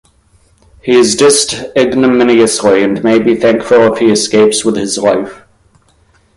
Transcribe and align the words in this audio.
He 0.81 0.93
is 0.95 1.15
dismissed 1.15 1.77
ignominiously 1.77 2.83
and 2.83 3.03
may 3.03 3.19
be 3.19 3.35
thankful 3.35 3.93
if 3.93 3.99
he 3.99 4.09
escapes 4.09 4.65
with 4.65 4.75
his 4.75 4.97
life. 4.97 5.43